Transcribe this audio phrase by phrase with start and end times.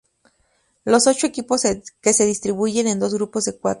[0.83, 1.61] Los ocho equipos
[2.01, 3.69] que se distribuyen en dos grupos de cuatro.